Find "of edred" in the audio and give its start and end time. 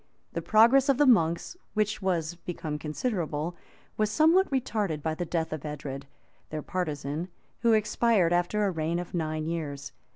5.53-6.07